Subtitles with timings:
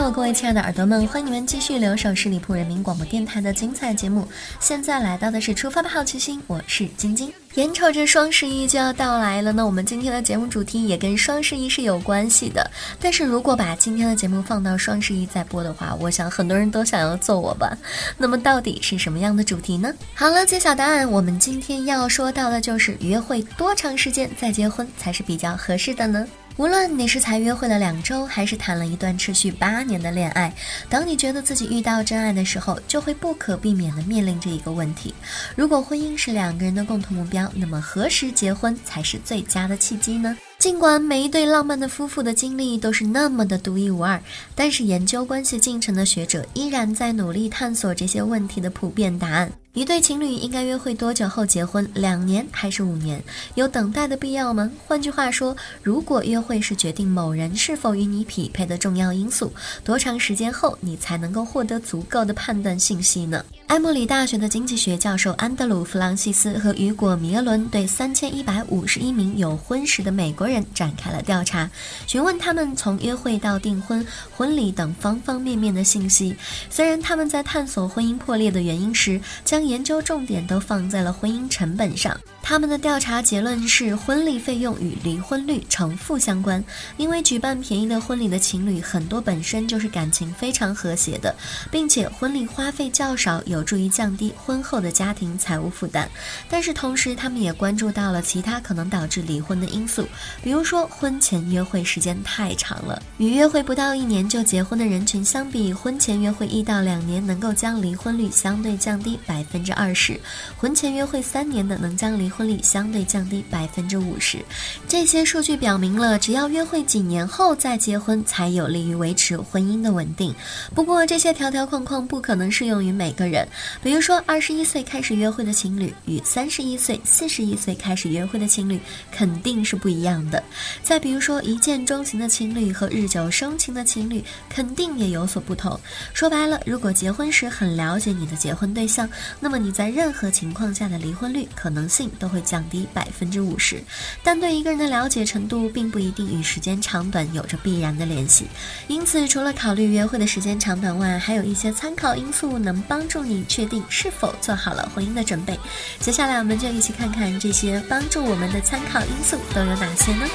[0.00, 4.28] 各位亲爱的耳朵们，欢迎你们继续留守十里铺人民广播电台的精彩节目。
[4.60, 7.32] 现在来到的是出发的好奇心，我是晶晶。
[7.54, 12.70] 眼瞅着双十一就要到来了，那我们今天的节目主题也跟双十一是有关系的。
[13.00, 17.76] 但是如果把今天的节目放到双十一再播的话，我想很多人都想要揍我吧。
[18.18, 19.92] 那么到底是什么样的主题呢？
[20.14, 26.26] 好了，揭晓答案，我们今天要说到的就是约会多长时间再结婚才是比较合适的呢？
[26.56, 30.54] 无论你是才约会了两周，还是谈了一段持续八年的恋爱，
[30.88, 35.12] 当你觉得自己遇到真爱的时候，就会不可避免的面临这一个问题：
[35.56, 40.36] 如果婚姻是两个人的共同目标，那么何时结婚才是最佳的契机呢？
[40.58, 44.18] 尽管每一对浪漫的夫妇的经历都是那么的独一无二，
[44.54, 49.52] 但是研究关系进程的学者依然在努力探索这些问题的普遍答案。
[49.74, 51.86] 一对情侣应该约会多久后结婚？
[51.94, 53.22] 两年还是五年？
[53.56, 54.70] 有等待的必要吗？
[54.86, 59.52] 换句话说，如果约会是决定某人是否与你匹配的重要因素，
[59.82, 63.44] 多长时间后你才能够获得足够的判断信息呢？
[63.74, 71.68] 埃默里大学的经济学教授安德鲁·弗朗西斯和雨果·米耶伦对三千一百五十一名有婚史的美国人展开了调查，
[72.06, 76.36] 询问他们从约会到订婚、婚礼等方方面面的信息。
[76.70, 82.16] 虽然他们在探索婚姻破裂的原因时，将研究重点都放在了婚姻成本上。
[82.40, 86.62] 他们的调查结论是，婚礼费用与离婚率呈负相关。
[86.96, 91.34] 因为举办便宜的婚礼的情侣很多本身就是感情非常和谐的，
[91.72, 96.08] 并且婚礼花费较少，有助于降低婚后的家庭财务负担。
[96.48, 100.06] 但是同时，他们也关注到了其他可能导致离婚的因素，
[100.42, 103.02] 比如说婚前约会时间太长了。
[103.18, 110.20] 与约会不到一年就结婚的人群相比，婚前约会一到两年能够将离婚率相对降低百分之二十，
[110.56, 114.38] 婚前约会三年的能将离婚率相对降低百分之五十，
[114.86, 120.34] 这些数据表明了，只要约会几年后再结婚，才有利于维持婚姻的稳定。
[120.74, 123.43] 不过，这些条条框框不可能适用于每个人。
[123.82, 130.42] 比如说，二十一岁开始约会的情侣与三十一岁、四十一岁开始约会的情侣肯定是不一样的。
[130.82, 135.78] 再比如说，一见钟情的情侣和日久生情的情侣肯定也有所不同。
[136.12, 139.08] 说白了，如果结婚时很了解你的结婚对象，
[139.40, 142.10] 那么你在任何情况下的离婚率可能性。
[142.18, 143.82] 都会降低百分之五十，
[144.22, 148.46] 但对一个人的了解程度并不一定与时间长短有着必然的联系。
[148.88, 155.58] 因此，除了考虑约会的时间长短外，还有一些参考因素能帮助你你确定是否做好了婚姻的准备。
[155.98, 160.26] 接下来，我们就一起看看这些帮助我们的参考因素都有哪些呢？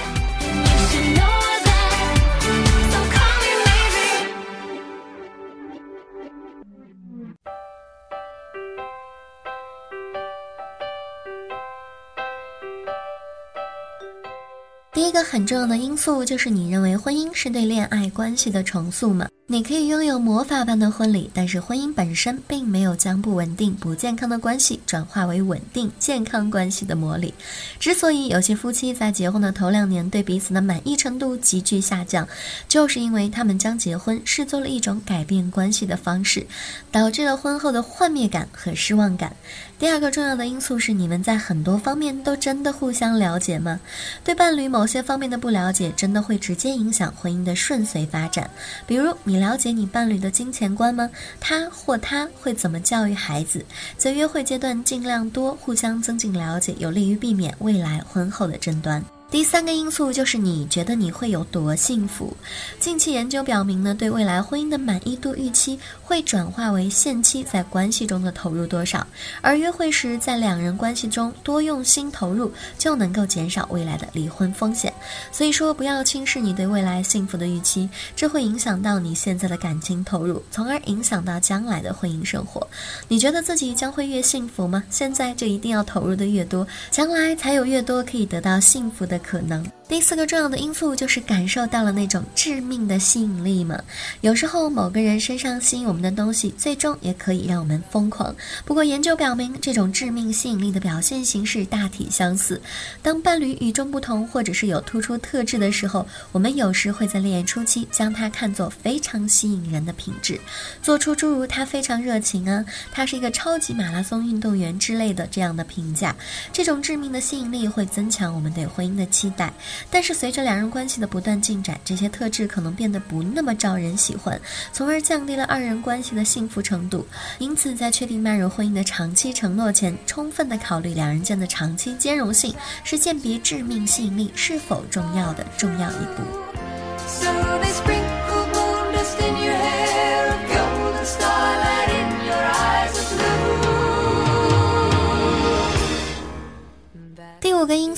[14.91, 19.27] 第一个很重要的因素就是你认为婚姻是对恋爱关系的重塑吗？
[19.51, 27.33] 你可以拥有魔法般的婚礼，但是婚姻本身并没有将不稳定、不健康的关系转化为稳定、健康关系的魔力。
[27.79, 32.27] 之所以有些夫妻在结婚的头两年对彼此的满意程度急剧下降，
[32.67, 36.45] 就是因为他们将结婚视作了一种改变关系的方式，
[36.91, 39.35] 导致了婚后的幻灭感和失望感。
[39.79, 43.79] 第二个重要的因素是，你们在很多方面都真的互相了解吗？
[44.23, 48.47] 对伴侣某些方面的不了解，真的会直接影响婚姻的顺遂发展。
[48.85, 51.09] 比如，你了解你伴侣的金钱观吗？
[51.39, 53.65] 他或他会怎么教育孩子？
[53.97, 59.03] 在约会阶段，尽量多互相增进了解，有利于避免未来婚后的争端。
[59.31, 62.35] 第三个因素就是你觉得你会有多幸福。
[62.79, 69.05] 近期研究表明呢，对未来婚姻的满意度预期会转化为现期在关系中的投入多少，
[69.41, 74.91] 而约会时在两人关系中多用心投入，就能够减少未来的离婚风险。
[75.31, 82.67] 所以说，不要轻视你对未来幸福的预期，这会影响到你现在的感情投入，从而影响到将来的婚姻生活。
[83.07, 84.83] 你觉得自己将会越幸福吗？
[84.89, 89.18] 现在就一定要投入的越多，将来才有越多可以得到幸福的。
[89.19, 89.63] 可能。
[89.89, 93.81] 第四个重要的因素就是感受到了那种致命的吸引力嘛。
[94.21, 98.33] 有时候某个人身上吸引我们的东西，最终也可以让我们疯狂。
[98.65, 102.61] 不过研究表明，这种致命吸引力的表现形式大体相似。
[103.01, 110.39] 当伴侣与众不同，或者是有突出特质的时候，我们有时会在恋爱初期将他看作非常吸引人的品质，
[110.83, 116.15] 做出诸如他非常热情啊，他是一个超级马拉松运动员之类的这样的评价。
[116.53, 119.51] 这种致命的吸引力会增强我们对婚姻的期待。
[119.89, 124.39] 但是随着两人关系的不断进展，这些特质可能变得不那么招人喜欢，
[124.71, 127.05] 从而降低了二人关系的幸福程度。
[127.37, 132.53] 因此，在确定迈入婚姻的长期承诺前，充分的考虑两人间的长期兼容性，
[132.83, 136.48] 是鉴别致命吸引力是否重要的重要一步。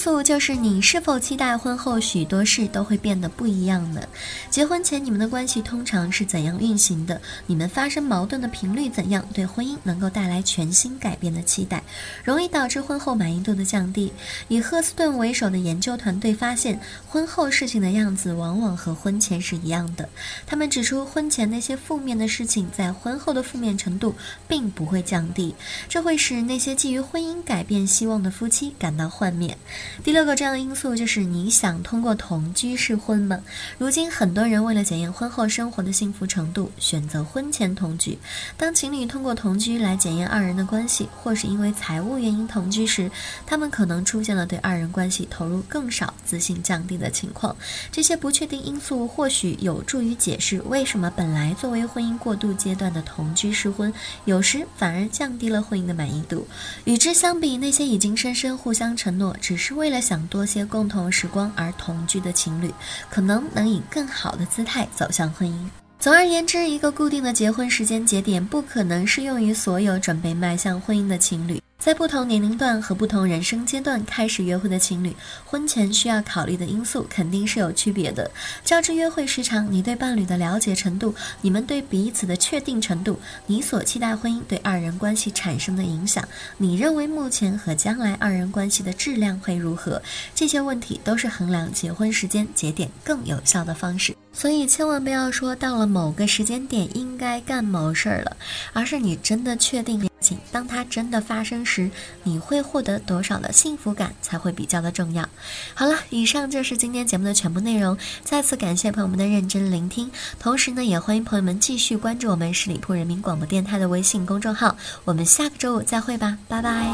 [0.01, 4.01] 素就是你是否期待婚后许多事都会变得不一样呢。
[4.50, 7.21] 结婚前你们的关系通常是怎样运行的？
[7.45, 9.24] 你们发生矛盾的频率怎样？
[9.31, 11.83] 对婚姻能够带来全新改变的期待，
[12.24, 14.12] 容易导致婚后满意度的降低。
[14.48, 20.09] 以赫斯顿为首的研究团队发现，婚后事情的样子往往和婚前是一样的。
[20.48, 24.15] 他们指出，婚前那些负面的事情在婚后的负面程度
[24.48, 25.53] 并不会降低，
[25.88, 29.56] 这会使那些基于婚姻改变希望的夫妻感到幻灭。
[30.03, 33.39] 第六个重要因素就是你想通过同居试婚吗？
[33.77, 38.17] 如今很多人为了检验婚后生活的幸福程度，选择婚前同居。
[38.57, 43.11] 当情侣通过同居来检验二人的关系，或是因为财务原因同居时，
[43.45, 47.55] 他们可能出现了对二人关系投入更少、自信降低的情况。
[47.91, 53.93] 这些不确定因素或许有助于解释为什么本来作为婚姻过渡阶段的同居试婚，
[54.25, 56.47] 有时反而降低了婚姻的满意度。
[56.85, 59.35] 与之相比，那些已经深深互相承诺。
[59.41, 62.71] 只是为为了想多些共同时光而同居的情侣，
[63.09, 65.80] 可能能以更好的姿态走向婚姻。
[66.01, 71.62] 总而言之，一个固定的结婚时间节点不可能适用于所有准备迈向婚姻的情侣。
[71.77, 75.15] 在不同年龄段和不同人生阶段开始约会的情侣，
[75.45, 78.30] 婚前需要考虑的因素肯定是有区别的。
[78.65, 86.27] 较之约会时长，你对伴侣的了解程度，你们对彼此的确定程度，你所期待婚姻对二人关系产生的影响，
[86.57, 90.01] 你认为目前和将来二人关系的质量会如何？
[90.33, 94.15] 这些问题都是衡量结婚时间节点更有效的方式。
[94.33, 98.37] 所以千万不要说到了某个时间点应该干某事儿了，
[98.73, 100.09] 而是你真的确定。
[100.51, 101.89] 当它真的发生时，
[102.23, 105.27] 你会获得多少的幸福感才会比较的重要。
[105.73, 107.97] 好了，以上就是今天节目的全部内容。
[108.23, 114.77] 再次感谢朋友们的认真聆听，同时呢，也欢迎朋友们继续关注我们十里铺人民广播电台的微信公众号。
[115.03, 116.85] 我们下个周五再会吧，拜拜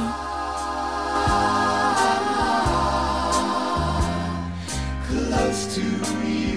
[5.12, 6.57] close to。